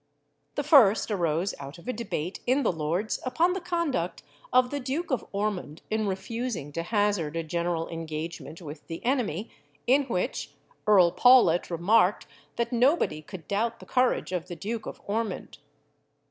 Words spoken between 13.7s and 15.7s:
the courage of the Duke of Ormond.